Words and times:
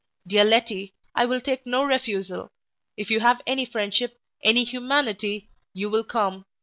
Dear 0.25 0.45
Letty, 0.45 0.95
I 1.13 1.25
will 1.27 1.39
take 1.39 1.63
no 1.67 1.83
refusal 1.83 2.49
if 2.97 3.11
you 3.11 3.19
have 3.19 3.39
any 3.45 3.67
friendship 3.67 4.19
any 4.43 4.63
humanity 4.63 5.51
you 5.73 5.91
will 5.91 6.03
come. 6.05 6.47